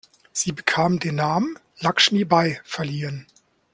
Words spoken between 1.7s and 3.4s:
Lakshmi Bai verliehen.